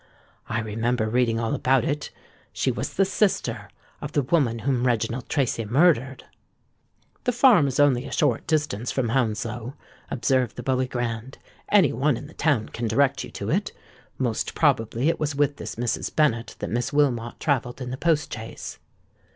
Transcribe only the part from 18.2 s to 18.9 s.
chaise."